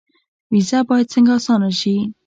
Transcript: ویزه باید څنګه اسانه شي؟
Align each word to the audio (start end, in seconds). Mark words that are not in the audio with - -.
ویزه 0.53 0.79
باید 0.89 1.11
څنګه 1.13 1.31
اسانه 1.39 1.69
شي؟ 1.79 1.95